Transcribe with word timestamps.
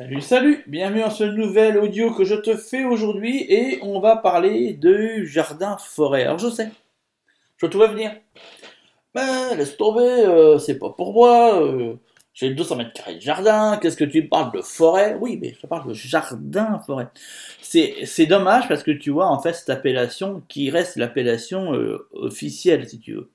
Salut, 0.00 0.20
salut, 0.22 0.64
bienvenue 0.66 1.02
dans 1.02 1.10
ce 1.10 1.24
nouvel 1.24 1.76
audio 1.76 2.14
que 2.14 2.24
je 2.24 2.34
te 2.34 2.56
fais 2.56 2.84
aujourd'hui 2.84 3.44
et 3.52 3.80
on 3.82 4.00
va 4.00 4.16
parler 4.16 4.72
de 4.72 5.24
jardin-forêt. 5.24 6.22
Alors 6.22 6.38
je 6.38 6.48
sais, 6.48 6.70
je 7.58 7.66
te 7.66 7.76
vois 7.76 7.88
venir. 7.88 8.12
Ben, 9.14 9.54
laisse 9.58 9.76
tomber, 9.76 10.00
euh, 10.00 10.58
c'est 10.58 10.78
pas 10.78 10.88
pour 10.88 11.12
moi, 11.12 11.62
euh, 11.62 11.96
j'ai 12.32 12.48
200 12.48 12.76
mètres 12.76 12.94
carrés 12.94 13.16
de 13.16 13.20
jardin, 13.20 13.76
qu'est-ce 13.76 13.98
que 13.98 14.04
tu 14.04 14.26
parles 14.26 14.56
de 14.56 14.62
forêt? 14.62 15.18
Oui, 15.20 15.38
mais 15.38 15.54
je 15.60 15.66
parle 15.66 15.90
de 15.90 15.92
jardin-forêt. 15.92 17.08
C'est 17.60 18.26
dommage 18.26 18.68
parce 18.68 18.82
que 18.82 18.92
tu 18.92 19.10
vois, 19.10 19.26
en 19.26 19.38
fait, 19.38 19.52
cette 19.52 19.68
appellation 19.68 20.42
qui 20.48 20.70
reste 20.70 20.96
l'appellation 20.96 21.74
euh, 21.74 22.08
officielle, 22.12 22.88
si 22.88 23.00
tu 23.00 23.16
veux. 23.16 23.30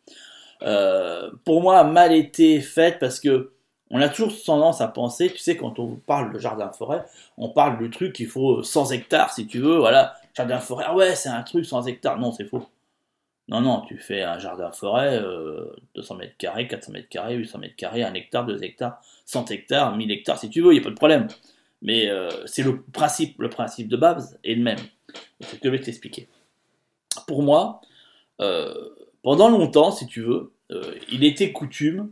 pour 1.44 1.62
moi, 1.62 1.84
mal 1.84 2.12
été 2.12 2.60
faite 2.60 2.98
parce 3.00 3.20
que 3.20 3.52
on 3.92 4.02
a 4.02 4.10
toujours 4.10 4.34
tendance 4.44 4.82
à 4.82 4.88
penser, 4.88 5.32
tu 5.32 5.38
sais, 5.38 5.58
quand 5.58 5.78
on 5.80 5.96
parle 5.96 6.34
de 6.34 6.40
jardin-forêt, 6.40 7.06
on 7.38 7.50
parle 7.50 7.78
du 7.78 7.90
truc 7.90 8.14
qu'il 8.14 8.28
faut 8.28 8.64
100 8.64 8.92
hectares, 8.92 9.32
si 9.32 9.46
tu 9.46 9.60
veux, 9.60 9.78
voilà, 9.78 10.16
jardin-forêt, 10.34 10.86
ah 10.88 10.96
ouais, 10.96 11.16
c'est 11.16 11.30
un 11.30 11.44
truc 11.44 11.66
100 11.66 11.86
hectares. 11.86 12.20
Non, 12.20 12.32
c'est 12.32 12.46
faux. 12.46 12.68
Non, 13.48 13.62
non, 13.62 13.82
tu 13.82 13.98
fais 13.98 14.24
un 14.24 14.40
jardin-forêt, 14.40 15.22
200 15.94 16.16
euh, 16.16 16.18
mètres 16.18 16.38
carrés, 16.38 16.68
400 16.68 16.92
mètres 16.94 17.10
carrés, 17.10 17.36
800 17.36 17.60
mètres 17.60 17.76
carrés, 17.76 18.04
1 18.04 18.14
hectare, 18.16 18.46
2 18.46 18.64
hectares, 18.64 19.00
100 19.26 19.52
hectares, 19.52 19.96
1000 19.96 20.12
hectares, 20.12 20.40
si 20.40 20.50
tu 20.50 20.62
veux, 20.62 20.72
il 20.72 20.78
n'y 20.78 20.82
a 20.82 20.84
pas 20.84 20.90
de 20.90 20.96
problème. 20.96 21.28
Mais 21.84 22.10
euh, 22.10 22.30
c'est 22.48 22.64
le 22.64 22.82
principe, 22.82 23.40
le 23.40 23.50
principe 23.50 23.88
de 23.88 23.98
base 23.98 24.40
est 24.44 24.56
le 24.56 24.64
même. 24.64 24.80
C'est 25.42 25.58
ce 25.58 25.62
que 25.62 25.66
je 25.66 25.70
vais 25.70 25.80
t'expliquer. 25.80 26.28
Pour 27.28 27.44
moi, 27.44 27.82
euh, 28.42 28.90
pendant 29.22 29.50
longtemps, 29.50 29.92
si 29.92 30.08
tu 30.08 30.22
veux, 30.22 30.52
il 31.12 31.24
était 31.24 31.52
coutume 31.52 32.12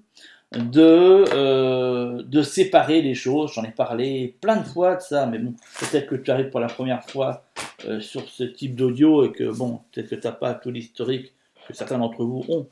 de, 0.57 1.25
euh, 1.34 2.21
de 2.23 2.41
séparer 2.41 3.02
les 3.02 3.16
choses. 3.16 3.53
J'en 3.53 3.63
ai 3.63 3.71
parlé 3.71 4.35
plein 4.41 4.57
de 4.57 4.66
fois 4.66 4.95
de 4.95 5.02
ça, 5.02 5.26
mais 5.26 5.39
bon, 5.39 5.53
peut-être 5.79 6.07
que 6.07 6.16
tu 6.16 6.31
arrives 6.31 6.49
pour 6.49 6.59
la 6.59 6.67
première 6.67 7.03
fois 7.03 7.43
euh, 7.85 7.99
sur 7.99 8.27
ce 8.29 8.43
type 8.43 8.76
d'audio 8.76 9.26
et 9.26 9.31
que, 9.31 9.51
bon, 9.51 9.81
peut-être 9.91 10.09
que 10.09 10.15
tu 10.15 10.27
n'as 10.27 10.34
pas 10.34 10.54
tout 10.54 10.71
l'historique 10.71 11.34
que 11.68 11.74
certains 11.74 11.98
d'entre 11.98 12.24
vous 12.24 12.46
ont. 12.49 12.68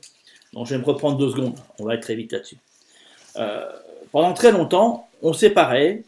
Donc 0.52 0.66
je 0.66 0.74
vais 0.74 0.80
me 0.80 0.84
reprendre 0.84 1.16
deux 1.16 1.30
secondes, 1.30 1.54
on 1.78 1.84
va 1.84 1.94
être 1.94 2.02
très 2.02 2.14
vite 2.14 2.32
là-dessus. 2.32 2.58
Euh, 3.36 3.70
pendant 4.10 4.34
très 4.34 4.52
longtemps, 4.52 5.08
on 5.22 5.32
séparait 5.32 6.02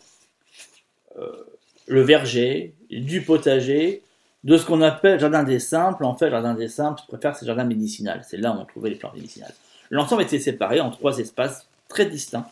le 1.87 2.01
verger 2.01 2.75
du 2.91 3.23
potager 3.23 4.03
de 4.43 4.57
ce 4.57 4.67
qu'on 4.67 4.83
appelle 4.83 5.19
jardin 5.19 5.43
des 5.43 5.61
simples. 5.61 6.05
En 6.05 6.15
fait, 6.15 6.31
jardin 6.31 6.55
des 6.55 6.69
simples, 6.69 7.01
je 7.03 7.09
préfère 7.09 7.37
c'est 7.37 7.47
jardin 7.47 7.65
médicinal. 7.65 8.23
C'est 8.29 8.37
là 8.37 8.53
où 8.53 8.61
on 8.61 8.65
trouvait 8.65 8.91
les 8.91 8.97
plantes 8.97 9.15
médicinales. 9.15 9.55
L'ensemble 9.95 10.23
était 10.23 10.41
séparé 10.41 10.81
en 10.81 10.91
trois 10.91 11.19
espaces 11.21 11.69
très 11.89 12.07
distincts 12.07 12.49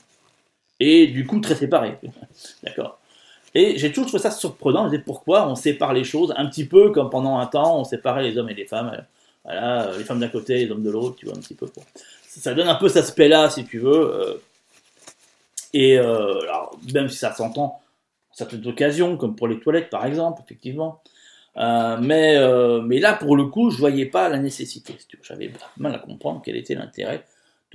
et 0.79 1.09
du 1.09 1.27
coup 1.27 1.41
très 1.41 1.57
séparés. 1.57 1.99
D'accord 2.62 3.01
Et 3.53 3.77
j'ai 3.79 3.91
toujours 3.91 4.07
trouvé 4.07 4.23
ça 4.23 4.31
surprenant. 4.31 4.89
Je 4.89 4.97
pourquoi 4.99 5.49
on 5.49 5.57
sépare 5.57 5.93
les 5.93 6.05
choses 6.05 6.33
un 6.37 6.47
petit 6.47 6.65
peu 6.65 6.93
comme 6.93 7.11
pendant 7.11 7.41
un 7.41 7.47
temps 7.47 7.81
on 7.81 7.83
séparait 7.83 8.23
les 8.23 8.39
hommes 8.39 8.49
et 8.49 8.55
les 8.55 8.65
femmes. 8.67 9.05
Voilà, 9.43 9.91
les 9.99 10.05
femmes 10.05 10.21
d'un 10.21 10.29
côté, 10.29 10.65
les 10.65 10.71
hommes 10.71 10.84
de 10.84 10.91
l'autre, 10.91 11.17
tu 11.17 11.27
vois, 11.27 11.34
un 11.37 11.41
petit 11.41 11.57
peu. 11.57 11.67
Ça 12.29 12.55
donne 12.55 12.69
un 12.69 12.77
peu 12.77 12.89
cet 12.89 13.03
aspect-là, 13.03 13.51
si 13.51 13.65
tu 13.65 13.81
veux. 13.81 14.15
Euh. 14.15 14.34
Et 15.73 15.99
euh, 15.99 16.43
alors, 16.43 16.79
même 16.95 17.09
si 17.09 17.17
ça 17.17 17.34
s'entend 17.34 17.81
certaines 18.33 18.65
occasions, 18.69 19.17
comme 19.17 19.34
pour 19.34 19.49
les 19.49 19.59
toilettes 19.59 19.91
par 19.91 20.06
exemple, 20.06 20.43
effectivement. 20.45 21.03
Euh, 21.56 21.97
mais, 22.01 22.39
mais 22.84 23.01
là, 23.01 23.15
pour 23.15 23.34
le 23.34 23.47
coup, 23.47 23.71
je 23.73 23.79
voyais 23.79 24.06
pas 24.06 24.29
la 24.29 24.39
nécessité. 24.39 24.97
J'avais 25.23 25.51
mal 25.77 25.93
à 25.93 25.99
comprendre 25.99 26.41
quel 26.45 26.55
était 26.55 26.77
l'intérêt 26.77 27.25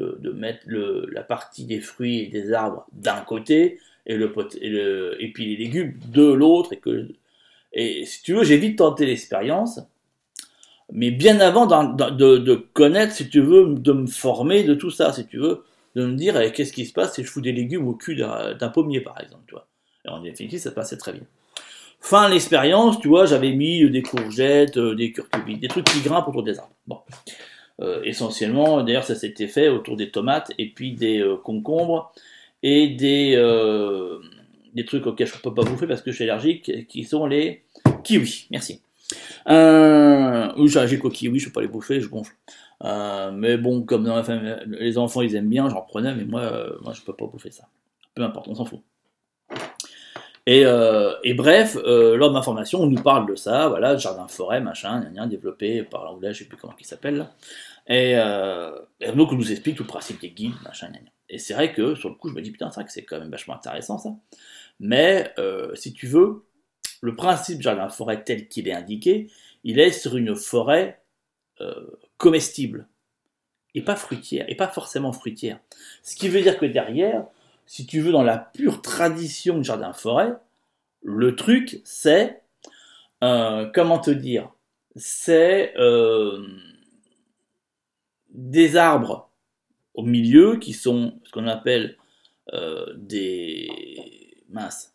de, 0.01 0.31
mettre 0.31 0.65
la 0.67 1.23
partie 1.23 1.65
des 1.65 1.79
fruits 1.79 2.19
et 2.19 2.27
des 2.27 2.53
arbres 2.53 2.85
d'un 2.93 3.21
côté 3.21 3.79
et, 4.05 4.15
le, 4.15 4.33
et, 4.61 5.25
et 5.25 5.31
puis 5.31 5.55
les 5.55 5.65
légumes 5.65 5.93
de 6.07 6.31
l'autre. 6.31 6.73
Et, 6.73 6.81
et 7.73 8.05
si 8.05 8.23
tu 8.23 8.33
veux, 8.33 8.43
j'ai 8.43 8.57
vite 8.57 8.77
tenté 8.77 9.05
l'expérience, 9.05 9.81
mais 10.91 11.11
bien 11.11 11.39
avant 11.39 11.65
de, 11.65 12.55
connaître, 12.73 13.13
si 13.13 13.29
tu 13.29 13.41
veux, 13.41 13.75
de 13.75 13.91
me 13.91 14.07
former 14.07 14.63
de 14.63 14.73
tout 14.73 14.91
ça, 14.91 15.11
si 15.11 15.27
tu 15.27 15.37
veux, 15.37 15.63
de 15.95 16.05
me 16.05 16.15
dire 16.15 16.39
eh, 16.39 16.51
qu'est-ce 16.51 16.71
qui 16.71 16.85
se 16.85 16.93
passe 16.93 17.15
si 17.15 17.23
je 17.23 17.29
fous 17.29 17.41
des 17.41 17.51
légumes 17.51 17.87
au 17.87 17.93
cul 17.93 18.15
d'un 18.15 18.69
pommier, 18.69 19.01
par 19.01 19.19
exemple. 19.21 19.43
Tu. 19.47 19.55
Et 20.05 20.09
en 20.09 20.21
définitive, 20.21 20.59
ça 20.59 20.71
passait 20.71 20.97
très 20.97 21.13
bien. 21.13 21.23
Fin 21.99 22.29
l'expérience, 22.29 22.99
tu 22.99 23.07
vois, 23.07 23.25
j'avais 23.25 23.51
mis 23.51 23.89
des 23.89 24.03
courgettes, 24.03 24.77
euh, 24.77 24.95
des 24.95 25.11
curcubites, 25.11 25.59
des 25.59 25.67
trucs 25.67 25.85
qui 25.85 25.99
grimpent 26.01 26.27
autour 26.27 26.43
des 26.43 26.57
arbres. 26.59 26.75
Bon. 26.85 26.99
Euh, 27.79 28.01
essentiellement, 28.03 28.83
d'ailleurs 28.83 29.03
ça 29.03 29.13
s'était 29.13 29.47
fait 29.47 29.69
autour 29.69 29.97
des 29.97 30.09
tomates 30.09 30.51
et 30.57 30.69
puis 30.69 30.93
des 30.93 31.19
euh, 31.19 31.37
concombres 31.37 32.11
et 32.63 32.87
des, 32.87 33.35
euh, 33.35 34.19
des 34.73 34.83
trucs 34.83 35.05
auxquels 35.05 35.27
je 35.27 35.35
ne 35.35 35.41
peux 35.41 35.53
pas 35.53 35.63
bouffer 35.63 35.85
parce 35.85 36.01
que 36.01 36.09
je 36.09 36.15
suis 36.15 36.23
allergique, 36.23 36.87
qui 36.87 37.03
sont 37.03 37.27
les 37.27 37.63
kiwis. 38.03 38.47
Merci. 38.49 38.81
Euh, 39.47 40.51
oui, 40.57 40.69
j'ai 40.69 40.79
allergique 40.79 41.05
aux 41.05 41.09
kiwis, 41.09 41.39
je 41.39 41.45
ne 41.45 41.49
peux 41.49 41.53
pas 41.53 41.61
les 41.61 41.67
bouffer, 41.67 42.01
je 42.01 42.07
gonfle. 42.07 42.35
mais 43.33 43.57
bon, 43.57 43.83
comme 43.83 44.03
dans 44.05 44.15
la 44.15 44.63
les 44.65 44.97
enfants 44.97 45.21
ils 45.21 45.35
aiment 45.35 45.49
bien, 45.49 45.69
j'en 45.69 45.81
prenais, 45.81 46.15
mais 46.15 46.25
moi, 46.25 46.51
moi 46.81 46.93
je 46.93 47.01
peux 47.01 47.13
pas 47.13 47.27
bouffer 47.27 47.51
ça. 47.51 47.67
Peu 48.15 48.23
importe, 48.23 48.47
on 48.47 48.55
s'en 48.55 48.65
fout. 48.65 48.81
Et, 50.49 50.63
et, 51.23 51.33
bref, 51.33 51.75
lors 51.75 52.29
de 52.29 52.33
ma 52.33 52.41
formation, 52.41 52.81
on 52.81 52.87
nous 52.87 53.03
parle 53.03 53.29
de 53.29 53.35
ça, 53.35 53.67
voilà, 53.67 53.97
jardin-forêt, 53.97 54.61
machin, 54.61 55.11
développé 55.27 55.83
par 55.83 56.05
l'anglais, 56.05 56.33
je 56.33 56.39
sais 56.39 56.45
plus 56.45 56.57
comment 56.57 56.73
il 56.79 56.85
s'appelle. 56.85 57.27
Et, 57.87 58.13
euh, 58.17 58.77
et 58.99 59.11
donc, 59.11 59.31
on 59.31 59.35
nous 59.35 59.51
explique 59.51 59.77
tout 59.77 59.83
le 59.83 59.87
principe 59.87 60.19
des 60.19 60.31
guides, 60.31 60.55
machin, 60.63 60.91
Et 61.29 61.39
c'est 61.39 61.53
vrai 61.53 61.73
que, 61.73 61.95
sur 61.95 62.09
le 62.09 62.15
coup, 62.15 62.29
je 62.29 62.33
me 62.33 62.41
dis, 62.41 62.51
putain, 62.51 62.69
c'est 62.71 62.87
c'est 62.89 63.03
quand 63.03 63.19
même 63.19 63.31
vachement 63.31 63.55
intéressant, 63.55 63.97
ça. 63.97 64.09
Mais, 64.79 65.33
euh, 65.39 65.73
si 65.75 65.93
tu 65.93 66.05
veux, 66.05 66.45
le 67.01 67.15
principe 67.15 67.61
jardin-forêt 67.61 68.23
tel 68.23 68.47
qu'il 68.47 68.67
est 68.67 68.73
indiqué, 68.73 69.31
il 69.63 69.79
est 69.79 69.91
sur 69.91 70.17
une 70.17 70.35
forêt 70.35 71.01
euh, 71.61 71.87
comestible, 72.17 72.87
et 73.73 73.81
pas 73.81 73.95
fruitière, 73.95 74.45
et 74.49 74.55
pas 74.55 74.67
forcément 74.67 75.13
fruitière. 75.13 75.59
Ce 76.03 76.15
qui 76.15 76.29
veut 76.29 76.41
dire 76.41 76.57
que 76.57 76.65
derrière, 76.65 77.25
si 77.67 77.85
tu 77.85 77.99
veux, 77.99 78.11
dans 78.11 78.23
la 78.23 78.37
pure 78.37 78.81
tradition 78.81 79.57
de 79.57 79.63
jardin-forêt, 79.63 80.33
le 81.03 81.35
truc, 81.35 81.81
c'est, 81.83 82.41
euh, 83.23 83.69
comment 83.75 83.99
te 83.99 84.09
dire, 84.09 84.49
c'est 84.95 85.73
euh, 85.77 86.47
des 88.29 88.77
arbres 88.77 89.29
au 89.93 90.03
milieu 90.03 90.57
qui 90.57 90.73
sont 90.73 91.19
ce 91.25 91.31
qu'on 91.31 91.47
appelle 91.47 91.97
euh, 92.53 92.85
des 92.95 93.69
minces, 94.49 94.93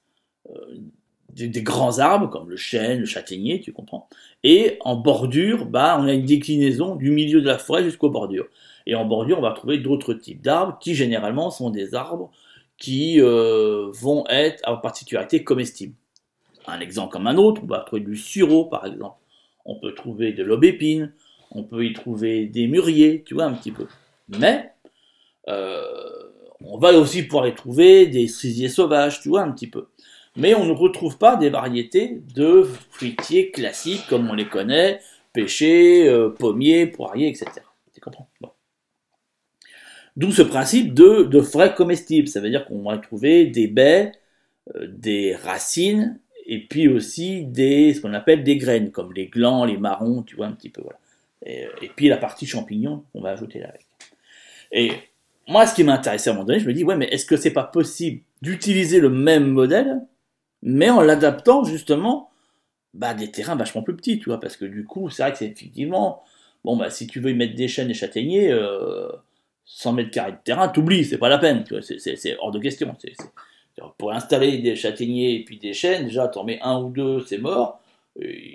des, 1.31 1.63
grands 1.63 1.99
arbres 1.99 2.31
comme 2.31 2.49
le 2.49 2.57
chêne, 2.57 3.01
le 3.01 3.07
châtaignier, 3.07 3.61
tu 3.61 3.73
comprends. 3.73 4.09
Et 4.45 4.79
en 4.81 4.97
bordure, 4.97 5.67
bah, 5.67 5.99
on 6.01 6.07
a 6.07 6.13
une 6.15 6.25
déclinaison 6.25 6.97
du 6.97 7.11
milieu 7.11 7.43
de 7.43 7.47
la 7.47 7.59
forêt 7.59 7.85
jusqu'aux 7.85 8.11
bordures. 8.11 8.49
Et 8.87 8.95
en 8.95 9.05
bordure, 9.05 9.39
on 9.39 9.43
va 9.43 9.53
trouver 9.53 9.79
d'autres 9.79 10.15
types 10.15 10.41
d'arbres 10.41 10.79
qui 10.81 10.95
généralement 10.95 11.51
sont 11.51 11.71
des 11.71 11.95
arbres 11.95 12.31
qui 12.83 13.21
euh, 13.21 13.93
vont 13.93 14.25
être 14.29 14.61
à 14.65 14.77
particularité 14.77 15.45
comestibles. 15.45 15.95
Un 16.67 16.81
exemple 16.81 17.13
comme 17.13 17.29
un 17.29 17.37
autre, 17.37 17.63
on 17.63 17.69
va 17.69 17.79
trouver 17.79 18.03
du 18.03 18.17
sureau 18.17 18.65
par 18.65 18.85
exemple. 18.87 19.19
On 19.65 19.79
peut 19.79 19.95
trouver 19.95 20.33
de 20.33 20.43
l'aubépine, 20.43 21.15
on 21.53 21.63
peut 21.63 21.87
y 21.87 21.93
trouver 21.93 22.47
des 22.47 22.67
mûriers, 22.67 23.23
tu 23.25 23.35
vois, 23.35 23.45
un 23.45 23.53
petit 23.53 23.71
peu. 23.71 23.87
Mais, 24.29 24.73
euh, 25.49 25.85
on 26.65 26.77
va 26.77 26.93
aussi 26.95 27.23
pouvoir 27.23 27.47
y 27.47 27.55
trouver 27.55 28.09
des 28.09 28.27
cerisiers 28.27 28.69
sauvages, 28.69 29.21
tu 29.21 29.29
vois, 29.29 29.43
un 29.43 29.53
petit 29.53 29.69
peu. 29.69 29.87
Mais 30.35 30.57
on 30.57 30.65
ne 30.67 30.73
retrouve 30.73 31.19
pas 31.19 31.37
des 31.37 31.51
variétés 31.51 32.21
de 32.35 32.69
fruitiers 32.91 33.53
classiques 33.53 34.09
comme 34.09 34.29
on 34.29 34.35
les 34.35 34.49
connaît, 34.49 35.01
pêchers, 35.33 36.09
euh, 36.09 36.31
pommiers, 36.31 36.87
poiriers, 36.89 37.29
etc. 37.29 37.47
Tu 37.95 38.01
comprends? 38.01 38.29
D'où 40.17 40.31
ce 40.31 40.43
principe 40.43 40.93
de, 40.95 41.41
frais 41.41 41.75
comestibles. 41.75 42.29
Ça 42.29 42.41
veut 42.41 42.51
dire 42.51 42.67
qu'on 42.67 42.83
va 42.83 42.99
trouver 42.99 43.47
des 43.47 43.67
baies, 43.67 44.13
euh, 44.77 44.87
des 44.89 45.35
racines, 45.35 46.19
et 46.47 46.67
puis 46.67 46.89
aussi 46.89 47.45
des, 47.45 47.95
ce 47.95 48.01
qu'on 48.01 48.15
appelle 48.15 48.43
des 48.45 48.57
graines, 48.57 48.91
comme 48.91 49.13
les 49.13 49.27
glands, 49.27 49.65
les 49.65 49.79
marrons, 49.79 50.23
tu 50.23 50.37
vois, 50.37 50.47
un 50.47 50.53
petit 50.53 50.69
peu. 50.69 50.83
Voilà. 50.83 50.99
Et, 51.45 51.91
puis 51.97 52.09
la 52.09 52.19
partie 52.19 52.47
champignon, 52.47 53.05
on 53.15 53.21
va 53.21 53.31
ajouter 53.31 53.59
là 53.59 53.69
avec. 53.69 53.87
Et 54.71 54.93
moi, 55.49 55.67
ce 55.67 55.75
qui 55.75 55.85
m'intéressait 55.85 56.31
à 56.31 56.33
un 56.33 56.37
moment 56.37 56.47
donné, 56.47 56.61
je 56.61 56.67
me 56.67 56.75
dis, 56.75 56.85
ouais, 56.85 56.97
mais 56.97 57.07
est-ce 57.07 57.27
que 57.27 57.37
c'est 57.37 57.53
pas 57.53 57.65
possible 57.65 58.23
d'utiliser 58.43 59.01
le 59.01 59.11
même 59.11 59.47
modèle, 59.49 60.01
mais 60.63 60.91
en 60.91 61.01
l'adaptant 61.01 61.65
justement 61.65 62.31
bah, 62.95 63.15
des 63.15 63.31
terrains 63.31 63.57
vachement 63.57 63.83
plus 63.83 63.97
petits, 63.97 64.19
tu 64.19 64.27
vois, 64.27 64.39
parce 64.39 64.57
que 64.57 64.65
du 64.65 64.85
coup, 64.85 65.11
c'est 65.11 65.23
vrai 65.23 65.33
que 65.33 65.39
c'est 65.39 65.47
effectivement, 65.47 66.23
bon, 66.65 66.77
bah, 66.77 66.91
si 66.91 67.07
tu 67.07 67.21
veux 67.21 67.31
y 67.31 67.35
mettre 67.35 67.55
des 67.55 67.69
chênes 67.69 67.91
et 67.91 67.95
châtaigniers, 67.95 68.53
euh, 68.53 69.09
100 69.75 69.93
mètres 69.95 70.11
carrés 70.11 70.33
de 70.33 70.39
terrain, 70.45 70.69
t'oublies, 70.69 71.05
c'est 71.05 71.19
pas 71.19 71.29
la 71.29 71.39
peine, 71.39 71.65
c'est 71.81 72.37
hors 72.39 72.51
de 72.51 72.59
question. 72.59 72.95
pour 73.97 74.13
installer 74.13 74.59
des 74.59 74.77
châtaigniers 74.77 75.35
et 75.37 75.45
puis 75.45 75.59
des 75.59 75.73
chênes, 75.73 76.05
déjà, 76.05 76.29
t'en 76.29 76.45
mets 76.45 76.61
un 76.63 76.79
ou 76.79 76.91
deux, 76.91 77.25
c'est 77.27 77.39
mort. 77.39 77.81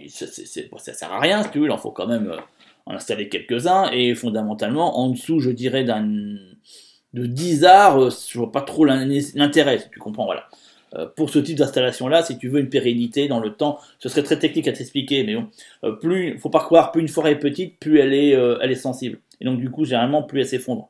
ça, 0.10 0.28
ça, 0.28 0.94
sert 0.94 1.12
à 1.12 1.20
rien, 1.20 1.44
si 1.44 1.50
tu 1.50 1.60
veux, 1.60 1.66
il 1.66 1.72
en 1.72 1.78
faut 1.78 1.92
quand 1.92 2.08
même 2.08 2.30
euh, 2.30 2.38
en 2.86 2.94
installer 2.94 3.30
quelques-uns, 3.30 3.90
et 3.92 4.14
fondamentalement, 4.14 5.00
en 5.00 5.10
dessous, 5.10 5.40
je 5.40 5.50
dirais, 5.50 5.84
de 5.84 7.26
10 7.26 7.66
arts, 7.66 8.00
euh, 8.00 8.10
je 8.10 8.38
vois 8.38 8.52
pas 8.52 8.62
trop 8.62 8.86
l'intérêt, 8.86 9.90
tu 9.92 10.00
comprends, 10.00 10.26
voilà. 10.26 10.48
Euh, 10.96 11.06
pour 11.16 11.30
ce 11.30 11.40
type 11.40 11.58
d'installation-là, 11.58 12.24
si 12.24 12.38
tu 12.38 12.48
veux 12.48 12.60
une 12.60 12.70
pérennité 12.70 13.28
dans 13.28 13.40
le 13.40 13.54
temps, 13.54 13.80
ce 14.00 14.10
serait 14.10 14.24
très 14.24 14.40
technique 14.40 14.68
à 14.68 14.72
t'expliquer, 14.72 15.24
mais 15.24 15.36
bon, 15.36 15.48
euh, 15.84 15.92
plus, 15.92 16.38
faut 16.40 16.50
pas 16.50 16.60
croire, 16.60 16.92
plus 16.92 17.02
une 17.02 17.08
forêt 17.08 17.34
est 17.34 17.40
petite, 17.40 17.78
plus 17.80 18.00
elle 18.00 18.14
est, 18.14 18.36
euh, 18.36 18.58
elle 18.62 18.72
est 18.72 18.76
sensible. 18.76 19.20
Et 19.42 19.46
donc 19.46 19.60
du 19.60 19.70
coup, 19.70 19.86
généralement, 19.86 20.24
plus 20.24 20.42
elle 20.42 20.48
s'effondre 20.48 20.90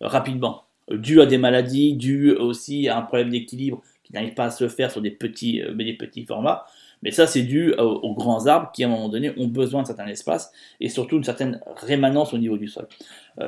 rapidement, 0.00 0.64
dû 0.90 1.20
à 1.20 1.26
des 1.26 1.38
maladies, 1.38 1.94
dû 1.94 2.32
aussi 2.32 2.88
à 2.88 2.98
un 2.98 3.02
problème 3.02 3.30
d'équilibre 3.30 3.82
qui 4.04 4.12
n'arrive 4.12 4.34
pas 4.34 4.46
à 4.46 4.50
se 4.50 4.68
faire 4.68 4.90
sur 4.90 5.00
des 5.00 5.10
petits, 5.10 5.62
des 5.74 5.92
petits 5.94 6.24
formats. 6.24 6.64
Mais 7.02 7.10
ça, 7.10 7.26
c'est 7.26 7.42
dû 7.42 7.74
aux, 7.74 8.14
grands 8.14 8.46
arbres 8.46 8.70
qui, 8.72 8.82
à 8.82 8.86
un 8.86 8.90
moment 8.90 9.08
donné, 9.08 9.32
ont 9.36 9.48
besoin 9.48 9.82
de 9.82 9.86
certain 9.86 10.06
espace 10.06 10.50
et 10.80 10.88
surtout 10.88 11.16
une 11.16 11.24
certaine 11.24 11.60
rémanence 11.76 12.32
au 12.32 12.38
niveau 12.38 12.56
du 12.56 12.68
sol, 12.68 12.88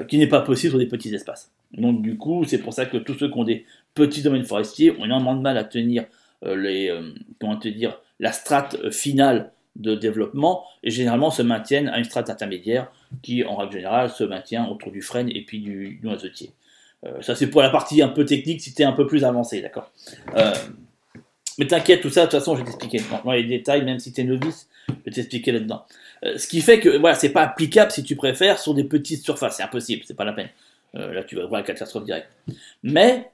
qui 0.07 0.19
n'est 0.19 0.29
pas 0.29 0.43
possible 0.43 0.71
sur 0.71 0.79
des 0.79 0.87
petits 0.87 1.15
espaces. 1.15 1.51
Donc, 1.73 2.03
du 2.03 2.17
coup, 2.17 2.45
c'est 2.45 2.59
pour 2.59 2.73
ça 2.73 2.87
que 2.87 2.97
tous 2.97 3.15
ceux 3.15 3.31
qui 3.31 3.39
ont 3.39 3.45
des 3.45 3.65
petits 3.95 4.23
domaines 4.23 4.45
forestiers 4.45 4.93
ont 4.93 5.05
énormément 5.05 5.35
de 5.35 5.41
mal 5.41 5.57
à 5.59 5.65
tenir 5.65 6.05
euh, 6.45 6.57
les, 6.57 6.89
euh, 6.89 7.13
comment 7.41 7.57
te 7.57 7.69
dire, 7.69 8.01
la 8.21 8.33
strate 8.33 8.91
finale 8.91 9.53
de 9.77 9.95
développement 9.95 10.65
et 10.83 10.91
généralement 10.91 11.31
se 11.31 11.43
maintiennent 11.43 11.89
à 11.89 11.99
une 11.99 12.05
strate 12.05 12.31
intermédiaire 12.31 12.91
qui, 13.23 13.45
en 13.45 13.57
règle 13.57 13.73
générale, 13.73 14.11
se 14.11 14.25
maintient 14.25 14.67
autour 14.69 14.93
du 14.93 15.03
frêne 15.03 15.29
et 15.29 15.45
puis 15.45 15.61
du, 15.61 16.01
noisetier. 16.03 16.53
Euh, 17.07 17.21
ça, 17.23 17.35
c'est 17.35 17.49
pour 17.49 17.63
la 17.63 17.71
partie 17.71 18.03
un 18.03 18.09
peu 18.09 18.25
technique 18.25 18.61
si 18.61 18.75
tu 18.75 18.83
es 18.83 18.85
un 18.85 18.93
peu 18.93 19.07
plus 19.07 19.25
avancé, 19.25 19.61
d'accord? 19.61 19.93
Mais 21.59 21.67
t'inquiète, 21.67 22.01
tout 22.01 22.11
ça, 22.11 22.27
de 22.27 22.31
toute 22.31 22.39
façon, 22.39 22.55
je 22.55 22.61
vais 22.61 22.67
t'expliquer. 22.67 23.03
Dans 23.25 23.33
les 23.33 23.45
détails, 23.45 23.85
même 23.85 23.99
si 23.99 24.13
tu 24.13 24.21
es 24.21 24.25
novice, 24.25 24.69
je 24.89 24.95
vais 25.05 25.11
t'expliquer 25.11 25.53
là-dedans. 25.53 25.85
ce 26.23 26.47
qui 26.47 26.61
fait 26.61 26.81
que, 26.81 26.97
voilà, 26.99 27.17
c'est 27.17 27.31
pas 27.31 27.43
applicable 27.43 27.91
si 27.91 28.03
tu 28.05 28.17
préfères 28.17 28.59
sur 28.59 28.75
des 28.75 28.85
petites 28.85 29.23
surfaces, 29.23 29.57
c'est 29.57 29.63
impossible, 29.63 30.03
c'est 30.07 30.17
pas 30.17 30.25
la 30.25 30.33
peine. 30.33 30.49
là, 30.95 31.25
tu 31.25 31.37
vas 31.37 31.47
voir 31.47 31.61
la 31.61 31.67
catastrophe 31.67 32.05
directe. 32.05 32.29
Mais 32.83 33.31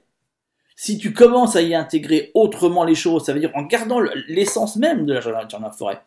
si 0.75 0.97
tu 0.97 1.13
commences 1.13 1.55
à 1.55 1.61
y 1.61 1.73
intégrer 1.73 2.31
autrement 2.33 2.83
les 2.83 2.95
choses, 2.95 3.25
ça 3.25 3.33
veut 3.33 3.39
dire 3.39 3.51
en 3.55 3.63
gardant 3.63 3.99
l'essence 4.27 4.75
même 4.75 5.05
de 5.05 5.13
la 5.13 5.21
jardin 5.21 5.71
forêt. 5.71 6.01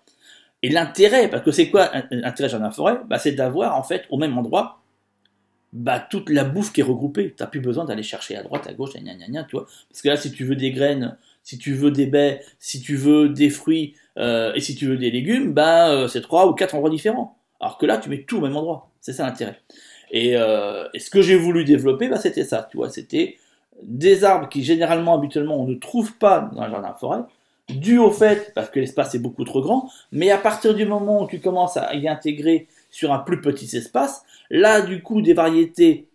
Et 0.62 0.68
l'intérêt, 0.68 1.28
parce 1.28 1.42
que 1.42 1.52
c'est 1.52 1.70
quoi 1.70 1.90
l'intérêt 2.10 2.48
jardin 2.48 2.70
forêt? 2.70 2.98
Bah, 3.06 3.18
C'est 3.18 3.32
d'avoir 3.32 3.76
en 3.76 3.82
fait 3.82 4.06
au 4.10 4.18
même 4.18 4.36
endroit 4.36 4.82
bah, 5.72 6.00
toute 6.00 6.28
la 6.28 6.44
bouffe 6.44 6.72
qui 6.72 6.80
est 6.80 6.84
regroupée. 6.84 7.34
Tu 7.36 7.42
n'as 7.42 7.48
plus 7.48 7.60
besoin 7.60 7.84
d'aller 7.84 8.02
chercher 8.02 8.36
à 8.36 8.42
droite, 8.42 8.66
à 8.66 8.74
gauche, 8.74 8.92
gna, 8.94 9.14
gna, 9.14 9.26
gna, 9.28 9.44
tu 9.44 9.56
vois. 9.56 9.66
Parce 9.88 10.02
que 10.02 10.08
là, 10.08 10.16
si 10.16 10.32
tu 10.32 10.44
veux 10.44 10.56
des 10.56 10.70
graines, 10.70 11.16
si 11.48 11.56
tu 11.56 11.72
veux 11.72 11.90
des 11.90 12.04
baies, 12.04 12.42
si 12.58 12.82
tu 12.82 12.94
veux 12.94 13.30
des 13.30 13.48
fruits 13.48 13.94
euh, 14.18 14.52
et 14.52 14.60
si 14.60 14.74
tu 14.74 14.86
veux 14.86 14.98
des 14.98 15.10
légumes, 15.10 15.54
bah, 15.54 15.88
euh, 15.90 16.06
c'est 16.06 16.20
trois 16.20 16.46
ou 16.46 16.52
quatre 16.52 16.74
endroits 16.74 16.90
différents. 16.90 17.38
Alors 17.58 17.78
que 17.78 17.86
là, 17.86 17.96
tu 17.96 18.10
mets 18.10 18.24
tout 18.24 18.36
au 18.36 18.40
même 18.42 18.54
endroit. 18.54 18.90
C'est 19.00 19.14
ça 19.14 19.24
l'intérêt. 19.24 19.58
Et, 20.10 20.36
euh, 20.36 20.86
et, 20.92 20.98
ce 20.98 21.08
que 21.08 21.22
j'ai 21.22 21.36
voulu 21.36 21.64
développer, 21.64 22.08
bah, 22.10 22.18
c'était 22.18 22.44
ça, 22.44 22.68
tu 22.70 22.76
vois. 22.76 22.90
C'était 22.90 23.38
des 23.82 24.24
arbres 24.24 24.50
qui 24.50 24.62
généralement, 24.62 25.14
habituellement, 25.16 25.58
on 25.58 25.66
ne 25.66 25.76
trouve 25.76 26.18
pas 26.18 26.50
dans 26.52 26.60
un 26.60 26.70
jardin 26.70 26.94
forêt, 27.00 27.20
dû 27.70 27.96
au 27.96 28.10
fait, 28.10 28.52
parce 28.54 28.68
que 28.68 28.78
l'espace 28.78 29.14
est 29.14 29.18
beaucoup 29.18 29.44
trop 29.44 29.62
grand, 29.62 29.90
mais 30.12 30.30
à 30.30 30.36
partir 30.36 30.74
du 30.74 30.84
moment 30.84 31.22
où 31.22 31.28
tu 31.28 31.40
commences 31.40 31.78
à 31.78 31.94
y 31.94 32.08
intégrer 32.08 32.66
sur 32.90 33.10
un 33.10 33.20
plus 33.20 33.40
petit 33.40 33.74
espace, 33.74 34.22
là, 34.50 34.82
du 34.82 35.02
coup, 35.02 35.22
des 35.22 35.32
variétés 35.32 36.08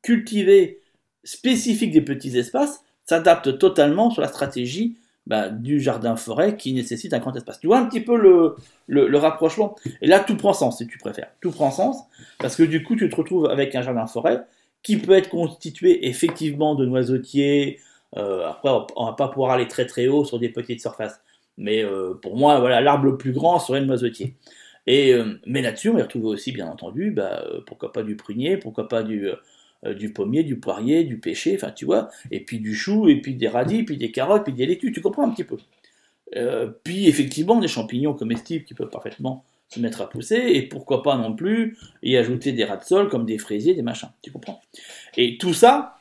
cultivées 0.00 0.80
spécifiques 1.24 1.90
des 1.90 2.00
petits 2.00 2.38
espaces 2.38 2.82
s'adaptent 3.08 3.58
totalement 3.58 4.10
sur 4.10 4.20
la 4.20 4.28
stratégie 4.28 4.98
bah, 5.26 5.48
du 5.48 5.80
jardin 5.80 6.14
forêt 6.14 6.56
qui 6.56 6.74
nécessite 6.74 7.14
un 7.14 7.20
grand 7.20 7.34
espace. 7.34 7.58
Tu 7.58 7.66
vois 7.66 7.78
un 7.78 7.86
petit 7.86 8.02
peu 8.02 8.16
le, 8.18 9.16
rapprochement? 9.16 9.76
Et 10.02 10.06
là, 10.06 10.20
tout 10.20 10.36
prend 10.36 10.52
sens, 10.52 10.76
si 10.78 10.86
tu 10.86 10.98
préfères. 10.98 11.30
Tout 11.40 11.50
prend 11.50 11.70
sens, 11.70 11.96
parce 12.38 12.54
que 12.54 12.62
du 12.62 12.82
coup, 12.82 12.96
tu 12.96 13.08
te 13.08 13.16
retrouves 13.16 13.46
avec 13.46 13.74
un 13.74 13.80
jardin 13.80 14.06
forêt 14.06 14.42
qui 14.82 14.98
peut 14.98 15.12
être 15.12 15.30
constitué 15.30 16.06
effectivement 16.06 16.74
de 16.74 16.84
noisetiers. 16.84 17.80
Euh, 18.18 18.46
après, 18.46 18.70
on 18.96 19.06
va 19.06 19.14
pas 19.14 19.28
pouvoir 19.28 19.52
aller 19.52 19.68
très 19.68 19.86
très 19.86 20.06
haut 20.06 20.24
sur 20.24 20.38
des 20.38 20.50
petites 20.50 20.80
surfaces. 20.80 21.22
Mais 21.56 21.82
euh, 21.82 22.12
pour 22.12 22.36
moi, 22.36 22.60
voilà, 22.60 22.82
l'arbre 22.82 23.06
le 23.06 23.16
plus 23.16 23.32
grand 23.32 23.58
serait 23.58 23.80
le 23.80 23.86
noisetier. 23.86 24.36
Et, 24.86 25.14
euh, 25.14 25.40
mais 25.46 25.62
là-dessus, 25.62 25.88
on 25.88 25.94
va 25.94 26.02
retrouver 26.02 26.26
aussi, 26.26 26.52
bien 26.52 26.66
entendu, 26.66 27.10
bah, 27.10 27.42
pourquoi 27.66 27.90
pas 27.90 28.02
du 28.02 28.16
prunier, 28.16 28.58
pourquoi 28.58 28.86
pas 28.86 29.02
du, 29.02 29.30
du 29.84 30.12
pommier, 30.12 30.42
du 30.42 30.58
poirier, 30.58 31.04
du 31.04 31.18
pêcher, 31.18 31.54
enfin 31.54 31.70
tu 31.70 31.84
vois, 31.84 32.08
et 32.30 32.40
puis 32.40 32.58
du 32.58 32.74
chou, 32.74 33.08
et 33.08 33.20
puis 33.20 33.34
des 33.34 33.48
radis, 33.48 33.84
puis 33.84 33.96
des 33.96 34.10
carottes, 34.10 34.44
puis 34.44 34.52
des 34.52 34.66
laitues, 34.66 34.92
tu 34.92 35.00
comprends 35.00 35.24
un 35.24 35.30
petit 35.30 35.44
peu. 35.44 35.56
puis 36.84 37.08
effectivement, 37.08 37.58
des 37.60 37.68
champignons 37.68 38.14
comestibles 38.14 38.64
qui 38.64 38.74
peuvent 38.74 38.90
parfaitement 38.90 39.44
se 39.68 39.80
mettre 39.80 40.00
à 40.00 40.08
pousser, 40.08 40.36
et 40.36 40.62
pourquoi 40.62 41.02
pas 41.02 41.16
non 41.16 41.34
plus 41.34 41.76
y 42.02 42.16
ajouter 42.16 42.52
des 42.52 42.64
rats 42.64 42.78
de 42.78 42.84
sol 42.84 43.08
comme 43.08 43.26
des 43.26 43.38
fraisiers, 43.38 43.74
des 43.74 43.82
machins, 43.82 44.10
tu 44.22 44.30
comprends 44.30 44.60
Et 45.16 45.36
tout 45.38 45.52
ça, 45.52 45.98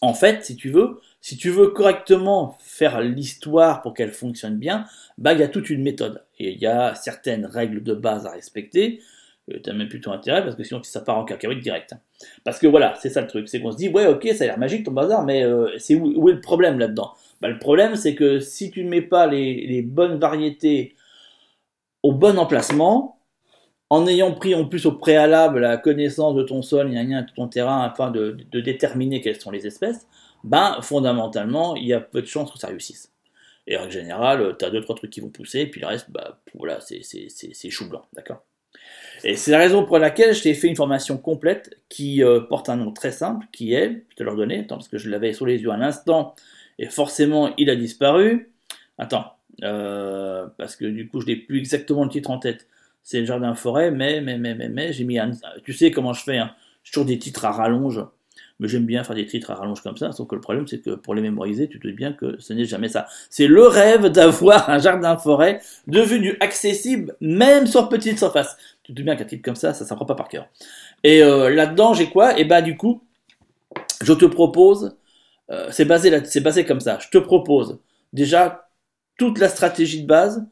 en 0.00 0.14
fait, 0.14 0.44
si 0.44 0.56
tu 0.56 0.70
veux, 0.70 1.00
si 1.20 1.36
tu 1.36 1.50
veux 1.50 1.68
correctement 1.68 2.56
faire 2.60 3.00
l'histoire 3.00 3.82
pour 3.82 3.94
qu'elle 3.94 4.12
fonctionne 4.12 4.56
bien, 4.56 4.86
bah 5.18 5.32
il 5.32 5.40
y 5.40 5.42
a 5.42 5.48
toute 5.48 5.70
une 5.70 5.82
méthode, 5.82 6.24
et 6.38 6.52
il 6.52 6.58
y 6.58 6.66
a 6.66 6.94
certaines 6.94 7.46
règles 7.46 7.82
de 7.82 7.94
base 7.94 8.26
à 8.26 8.30
respecter, 8.30 9.00
tu 9.62 9.70
as 9.70 9.72
même 9.72 9.88
plutôt 9.88 10.12
intérêt 10.12 10.42
parce 10.42 10.56
que 10.56 10.64
sinon 10.64 10.82
ça 10.82 11.00
part 11.00 11.18
en 11.18 11.24
cacahuète 11.24 11.60
direct. 11.60 11.94
Parce 12.44 12.58
que 12.58 12.66
voilà, 12.66 12.94
c'est 13.00 13.10
ça 13.10 13.20
le 13.20 13.26
truc, 13.26 13.48
c'est 13.48 13.60
qu'on 13.60 13.72
se 13.72 13.76
dit 13.76 13.88
ouais 13.88 14.06
ok 14.06 14.28
ça 14.34 14.44
a 14.44 14.46
l'air 14.48 14.58
magique 14.58 14.84
ton 14.84 14.92
bazar, 14.92 15.24
mais 15.24 15.44
euh, 15.44 15.68
c'est 15.78 15.94
où, 15.94 16.28
est 16.28 16.32
le 16.32 16.40
problème 16.40 16.78
là-dedans? 16.78 17.12
Bah, 17.40 17.48
Le 17.48 17.58
problème 17.58 17.96
c'est 17.96 18.14
que 18.14 18.40
si 18.40 18.70
tu 18.70 18.84
ne 18.84 18.90
mets 18.90 19.02
pas 19.02 19.26
les, 19.26 19.66
les 19.66 19.82
bonnes 19.82 20.18
variétés 20.18 20.94
au 22.02 22.12
bon 22.12 22.38
emplacement, 22.38 23.18
en 23.90 24.06
ayant 24.06 24.34
pris 24.34 24.54
en 24.54 24.66
plus 24.66 24.86
au 24.86 24.92
préalable 24.92 25.60
la 25.60 25.76
connaissance 25.76 26.34
de 26.34 26.42
ton 26.42 26.62
sol, 26.62 26.90
de 26.90 27.34
ton 27.34 27.48
terrain, 27.48 27.82
afin 27.82 28.10
de, 28.10 28.36
déterminer 28.52 29.20
quelles 29.20 29.40
sont 29.40 29.50
les 29.50 29.66
espèces, 29.66 30.06
ben 30.44 30.78
fondamentalement, 30.82 31.74
il 31.76 31.86
y 31.86 31.94
a 31.94 32.00
peu 32.00 32.20
de 32.22 32.26
chances 32.26 32.52
que 32.52 32.58
ça 32.58 32.68
réussisse. 32.68 33.12
Et 33.66 33.76
en 33.76 33.90
général, 33.90 34.56
tu 34.58 34.64
as 34.64 34.70
deux 34.70 34.80
trois 34.80 34.96
trucs 34.96 35.10
qui 35.10 35.20
vont 35.20 35.30
pousser, 35.30 35.60
et 35.60 35.66
puis 35.66 35.80
le 35.80 35.86
reste, 35.86 36.10
bah, 36.10 36.40
voilà, 36.54 36.80
c'est 36.80 37.70
chou 37.70 37.88
blanc, 37.88 38.06
d'accord? 38.14 38.44
Et 39.24 39.36
c'est 39.36 39.50
la 39.50 39.58
raison 39.58 39.84
pour 39.84 39.98
laquelle 39.98 40.34
je 40.34 40.42
t'ai 40.42 40.54
fait 40.54 40.68
une 40.68 40.76
formation 40.76 41.18
complète 41.18 41.76
qui 41.88 42.22
euh, 42.22 42.40
porte 42.40 42.68
un 42.68 42.76
nom 42.76 42.92
très 42.92 43.10
simple, 43.10 43.46
qui 43.52 43.74
est, 43.74 44.04
je 44.10 44.16
te 44.16 44.22
le 44.22 44.30
redonner, 44.30 44.60
attends, 44.60 44.76
parce 44.76 44.88
que 44.88 44.98
je 44.98 45.10
l'avais 45.10 45.32
sous 45.32 45.44
les 45.44 45.60
yeux 45.60 45.70
à 45.70 45.76
l'instant, 45.76 46.34
et 46.78 46.86
forcément 46.86 47.54
il 47.56 47.70
a 47.70 47.76
disparu. 47.76 48.52
Attends, 48.96 49.32
euh, 49.64 50.46
parce 50.56 50.76
que 50.76 50.84
du 50.84 51.08
coup, 51.08 51.20
je 51.20 51.26
n'ai 51.26 51.36
plus 51.36 51.58
exactement 51.58 52.04
le 52.04 52.10
titre 52.10 52.30
en 52.30 52.38
tête. 52.38 52.66
C'est 53.02 53.20
le 53.20 53.26
jardin 53.26 53.54
forêt, 53.54 53.90
mais, 53.90 54.20
mais, 54.20 54.38
mais, 54.38 54.54
mais, 54.54 54.68
mais 54.68 54.92
j'ai 54.92 55.04
mis 55.04 55.18
un. 55.18 55.30
Tu 55.64 55.72
sais 55.72 55.90
comment 55.90 56.12
je 56.12 56.22
fais, 56.22 56.38
hein. 56.38 56.54
J'ai 56.84 56.92
toujours 56.92 57.06
des 57.06 57.18
titres 57.18 57.44
à 57.44 57.52
rallonge. 57.52 58.04
Mais 58.60 58.68
j'aime 58.68 58.86
bien 58.86 59.04
faire 59.04 59.14
des 59.14 59.26
titres 59.26 59.50
à 59.50 59.54
rallonge 59.54 59.82
comme 59.82 59.96
ça, 59.96 60.10
sauf 60.12 60.26
que 60.26 60.34
le 60.34 60.40
problème, 60.40 60.66
c'est 60.66 60.80
que 60.80 60.90
pour 60.90 61.14
les 61.14 61.22
mémoriser, 61.22 61.68
tu 61.68 61.78
te 61.78 61.86
dis 61.86 61.94
bien 61.94 62.12
que 62.12 62.36
ce 62.40 62.52
n'est 62.52 62.64
jamais 62.64 62.88
ça. 62.88 63.06
C'est 63.30 63.46
le 63.46 63.66
rêve 63.66 64.06
d'avoir 64.06 64.68
un 64.68 64.78
jardin 64.78 65.16
forêt 65.16 65.60
devenu 65.86 66.36
accessible, 66.40 67.14
même 67.20 67.66
sur 67.66 67.88
petite 67.88 68.18
surface. 68.18 68.56
Tu 68.82 68.92
te 68.92 68.96
dis 68.96 69.04
bien 69.04 69.16
qu'un 69.16 69.24
titre 69.24 69.44
comme 69.44 69.56
ça, 69.56 69.74
ça 69.74 69.84
ne 69.84 69.88
s'apprend 69.88 70.06
pas 70.06 70.16
par 70.16 70.28
cœur. 70.28 70.48
Et 71.04 71.22
euh, 71.22 71.50
là-dedans, 71.50 71.94
j'ai 71.94 72.10
quoi? 72.10 72.38
Et 72.38 72.44
bah, 72.44 72.62
du 72.62 72.76
coup, 72.76 73.02
je 74.02 74.12
te 74.12 74.24
propose, 74.24 74.96
euh, 75.50 75.68
c'est 75.70 75.84
basé, 75.84 76.10
là, 76.10 76.20
basé 76.42 76.64
comme 76.64 76.80
ça. 76.80 76.98
Je 77.00 77.08
te 77.08 77.18
propose 77.18 77.78
déjà 78.12 78.68
toute 79.16 79.38
la 79.38 79.48
stratégie 79.48 80.02
de 80.02 80.06
base, 80.06 80.44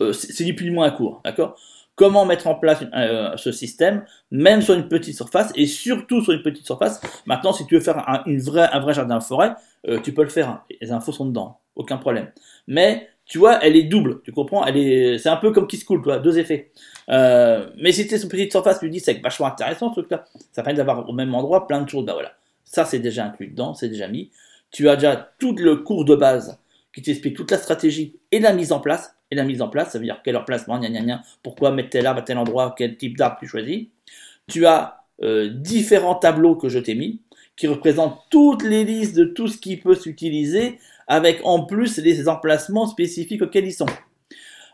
euh, 0.00 0.12
c'est 0.12 0.44
ni 0.44 0.52
plus 0.52 0.66
ni 0.66 0.74
moins 0.74 0.88
à 0.88 0.90
court, 0.90 1.20
d'accord? 1.24 1.56
Comment 1.96 2.24
mettre 2.24 2.48
en 2.48 2.56
place 2.56 2.82
euh, 2.94 3.36
ce 3.36 3.52
système, 3.52 4.04
même 4.30 4.62
sur 4.62 4.74
une 4.74 4.88
petite 4.88 5.14
surface, 5.14 5.52
et 5.54 5.66
surtout 5.66 6.22
sur 6.22 6.32
une 6.32 6.42
petite 6.42 6.66
surface. 6.66 7.00
Maintenant, 7.26 7.52
si 7.52 7.66
tu 7.66 7.74
veux 7.74 7.80
faire 7.80 8.08
un, 8.08 8.22
une 8.26 8.40
vraie, 8.40 8.68
un 8.72 8.80
vrai 8.80 8.94
jardin 8.94 9.20
forêt, 9.20 9.54
euh, 9.86 10.00
tu 10.00 10.12
peux 10.12 10.22
le 10.22 10.28
faire. 10.28 10.48
Hein. 10.48 10.62
Les 10.80 10.90
infos 10.90 11.12
sont 11.12 11.26
dedans, 11.26 11.60
aucun 11.76 11.96
problème. 11.96 12.32
Mais 12.66 13.08
tu 13.26 13.38
vois, 13.38 13.64
elle 13.64 13.76
est 13.76 13.84
double, 13.84 14.22
tu 14.22 14.32
comprends? 14.32 14.66
Elle 14.66 14.76
est, 14.76 15.18
c'est 15.18 15.28
un 15.28 15.36
peu 15.36 15.52
comme 15.52 15.68
Kiss 15.68 15.84
Cool, 15.84 16.02
toi, 16.02 16.18
deux 16.18 16.38
effets. 16.38 16.72
mais 17.08 17.92
si 17.92 18.06
tu 18.08 18.14
es 18.14 18.18
sur 18.18 18.24
une 18.24 18.30
petite 18.30 18.50
surface, 18.50 18.80
tu 18.80 18.90
dis 18.90 19.00
c'est 19.00 19.20
vachement 19.22 19.46
intéressant 19.46 19.90
ce 19.90 20.00
truc-là. 20.00 20.24
Ça 20.52 20.62
permet 20.62 20.76
d'avoir 20.76 21.08
au 21.08 21.12
même 21.12 21.34
endroit 21.34 21.68
plein 21.68 21.80
de 21.80 21.88
choses. 21.88 22.04
Bah 22.04 22.14
voilà, 22.14 22.32
ça 22.64 22.84
c'est 22.84 22.98
déjà 22.98 23.24
inclus 23.24 23.48
dedans, 23.48 23.74
c'est 23.74 23.88
déjà 23.88 24.08
mis. 24.08 24.30
Tu 24.72 24.88
as 24.88 24.96
déjà 24.96 25.30
tout 25.38 25.54
le 25.54 25.76
cours 25.76 26.04
de 26.04 26.16
base 26.16 26.58
qui 26.94 27.02
t'explique 27.02 27.36
toute 27.36 27.50
la 27.50 27.58
stratégie 27.58 28.16
et 28.30 28.40
la 28.40 28.52
mise 28.52 28.72
en 28.72 28.80
place. 28.80 29.16
La 29.34 29.44
mise 29.44 29.62
en 29.62 29.68
place, 29.68 29.92
ça 29.92 29.98
veut 29.98 30.04
dire 30.04 30.20
quel 30.24 30.36
emplacement, 30.36 30.80
pourquoi 31.42 31.70
mettre 31.70 31.90
tel 31.90 32.06
arbre 32.06 32.20
à 32.20 32.22
tel 32.22 32.38
endroit, 32.38 32.74
quel 32.76 32.96
type 32.96 33.16
d'arbre 33.16 33.36
tu 33.40 33.46
choisis. 33.46 33.86
Tu 34.46 34.66
as 34.66 35.04
euh, 35.22 35.48
différents 35.48 36.14
tableaux 36.14 36.56
que 36.56 36.68
je 36.68 36.78
t'ai 36.78 36.94
mis, 36.94 37.20
qui 37.56 37.66
représentent 37.66 38.18
toutes 38.30 38.62
les 38.62 38.84
listes 38.84 39.16
de 39.16 39.24
tout 39.24 39.48
ce 39.48 39.58
qui 39.58 39.76
peut 39.76 39.94
s'utiliser, 39.94 40.78
avec 41.06 41.40
en 41.44 41.64
plus 41.64 41.98
les 41.98 42.28
emplacements 42.28 42.86
spécifiques 42.86 43.42
auxquels 43.42 43.66
ils 43.66 43.72
sont. 43.72 43.86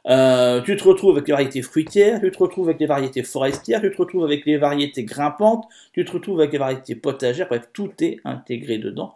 Euh, 0.06 0.62
tu 0.62 0.76
te 0.76 0.84
retrouves 0.84 1.12
avec 1.12 1.28
les 1.28 1.32
variétés 1.32 1.62
fruitières, 1.62 2.20
tu 2.20 2.30
te 2.30 2.38
retrouves 2.38 2.68
avec 2.68 2.80
les 2.80 2.86
variétés 2.86 3.22
forestières, 3.22 3.82
tu 3.82 3.90
te 3.90 3.98
retrouves 3.98 4.24
avec 4.24 4.46
les 4.46 4.56
variétés 4.56 5.04
grimpantes, 5.04 5.64
tu 5.92 6.04
te 6.04 6.12
retrouves 6.12 6.40
avec 6.40 6.52
les 6.52 6.58
variétés 6.58 6.94
potagères, 6.94 7.48
bref, 7.48 7.68
tout 7.72 7.92
est 8.00 8.18
intégré 8.24 8.78
dedans 8.78 9.14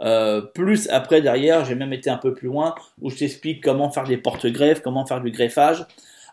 euh, 0.00 0.40
plus 0.40 0.88
après 0.90 1.20
derrière, 1.20 1.64
j'ai 1.64 1.74
même 1.74 1.92
été 1.92 2.10
un 2.10 2.16
peu 2.16 2.34
plus 2.34 2.48
loin 2.48 2.74
où 3.00 3.10
je 3.10 3.16
t'explique 3.16 3.62
comment 3.62 3.90
faire 3.90 4.04
des 4.04 4.16
porte-greffes, 4.16 4.80
comment 4.80 5.06
faire 5.06 5.20
du 5.20 5.30
greffage, 5.30 5.86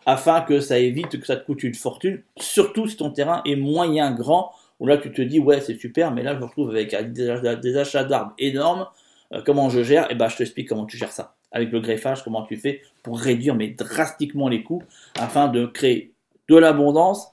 afin 0.06 0.40
que 0.40 0.60
ça 0.60 0.78
évite 0.78 1.20
que 1.20 1.26
ça 1.26 1.36
te 1.36 1.44
coûte 1.44 1.62
une 1.62 1.74
fortune, 1.74 2.22
surtout 2.36 2.86
si 2.88 2.96
ton 2.96 3.10
terrain 3.10 3.42
est 3.44 3.56
moyen 3.56 4.10
grand, 4.12 4.52
où 4.80 4.86
là 4.86 4.96
tu 4.96 5.12
te 5.12 5.22
dis 5.22 5.38
ouais 5.38 5.60
c'est 5.60 5.78
super, 5.78 6.10
mais 6.10 6.22
là 6.22 6.34
je 6.34 6.40
me 6.40 6.44
retrouve 6.44 6.70
avec 6.70 7.12
des, 7.12 7.76
achats 7.76 8.04
d'arbres 8.04 8.34
énormes, 8.38 8.86
euh, 9.32 9.42
comment 9.44 9.70
je 9.70 9.82
gère, 9.82 10.04
et 10.04 10.12
eh 10.12 10.14
ben 10.14 10.28
je 10.28 10.36
t'explique 10.36 10.68
comment 10.68 10.86
tu 10.86 10.96
gères 10.96 11.12
ça. 11.12 11.34
Avec 11.52 11.70
le 11.72 11.80
greffage, 11.80 12.22
comment 12.24 12.44
tu 12.44 12.56
fais 12.56 12.80
pour 13.02 13.18
réduire 13.18 13.54
mais 13.54 13.68
drastiquement 13.68 14.48
les 14.48 14.62
coûts 14.62 14.82
afin 15.18 15.48
de 15.48 15.66
créer 15.66 16.12
de 16.48 16.56
l'abondance, 16.56 17.28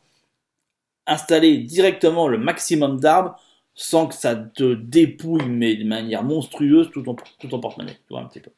installer 1.08 1.58
directement 1.60 2.28
le 2.28 2.38
maximum 2.38 3.00
d'arbres 3.00 3.40
sans 3.80 4.08
que 4.08 4.16
ça 4.16 4.36
te 4.36 4.74
dépouille 4.74 5.48
mais 5.48 5.76
de 5.76 5.86
manière 5.86 6.24
monstrueuse 6.24 6.90
tout 6.92 7.04
ton, 7.04 7.16
tout 7.40 7.48
porte-monnaie. 7.48 7.94
Tu 7.94 8.10
vois 8.10 8.22
un 8.22 8.26
petit 8.26 8.42
peu. 8.42 8.52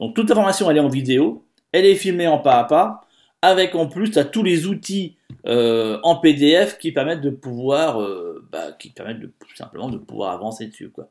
Donc 0.00 0.16
toute 0.16 0.28
l'information 0.28 0.68
elle 0.70 0.78
est 0.78 0.80
en 0.80 0.88
vidéo, 0.88 1.44
elle 1.70 1.84
est 1.84 1.94
filmée 1.94 2.26
en 2.26 2.38
pas 2.38 2.58
à 2.58 2.64
pas, 2.64 3.02
avec 3.42 3.74
en 3.74 3.86
plus 3.86 4.16
à 4.16 4.24
tous 4.24 4.42
les 4.42 4.66
outils 4.66 5.16
euh, 5.46 5.98
en 6.02 6.16
PDF 6.16 6.78
qui 6.78 6.92
permettent 6.92 7.20
de 7.20 7.30
pouvoir, 7.30 8.00
euh, 8.00 8.42
bah, 8.50 8.72
qui 8.72 8.88
permettent 8.88 9.20
de, 9.20 9.30
simplement 9.54 9.90
de 9.90 9.98
pouvoir 9.98 10.32
avancer 10.32 10.66
dessus, 10.66 10.88
quoi. 10.88 11.10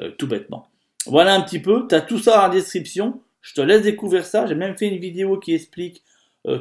Euh, 0.00 0.12
tout 0.16 0.28
bêtement. 0.28 0.68
Voilà 1.06 1.34
un 1.34 1.40
petit 1.40 1.58
peu, 1.58 1.86
tu 1.88 1.94
as 1.96 2.00
tout 2.00 2.18
ça 2.18 2.46
en 2.46 2.48
description, 2.48 3.20
je 3.40 3.54
te 3.54 3.60
laisse 3.60 3.82
découvrir 3.82 4.24
ça, 4.24 4.46
j'ai 4.46 4.54
même 4.54 4.76
fait 4.76 4.86
une 4.86 5.00
vidéo 5.00 5.38
qui 5.38 5.52
explique 5.52 6.02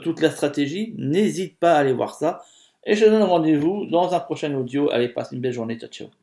toute 0.01 0.21
la 0.21 0.31
stratégie, 0.31 0.93
n'hésite 0.97 1.59
pas 1.59 1.73
à 1.73 1.79
aller 1.79 1.93
voir 1.93 2.15
ça, 2.15 2.41
et 2.85 2.95
je 2.95 3.03
te 3.03 3.09
donne 3.09 3.23
rendez-vous 3.23 3.85
dans 3.85 4.13
un 4.13 4.19
prochain 4.19 4.53
audio, 4.55 4.89
allez, 4.91 5.09
passe 5.09 5.31
une 5.31 5.41
belle 5.41 5.53
journée, 5.53 5.77
ciao 5.77 5.89
ciao. 5.89 6.22